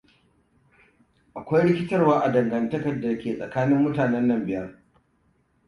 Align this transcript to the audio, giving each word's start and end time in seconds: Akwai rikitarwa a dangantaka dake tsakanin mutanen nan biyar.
Akwai 1.33 1.65
rikitarwa 1.67 2.19
a 2.23 2.29
dangantaka 2.33 2.91
dake 2.91 3.35
tsakanin 3.37 3.81
mutanen 3.83 4.27
nan 4.27 4.45
biyar. 4.45 4.69